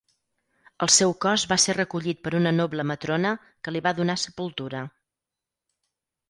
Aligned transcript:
El 0.85 0.89
seu 0.93 1.11
cos 1.25 1.43
va 1.51 1.57
ser 1.63 1.75
recollit 1.77 2.23
per 2.27 2.31
una 2.39 2.53
noble 2.55 2.85
matrona 2.93 3.35
que 3.69 3.75
li 3.77 3.83
va 3.89 3.95
donar 4.01 4.17
sepultura. 4.23 4.83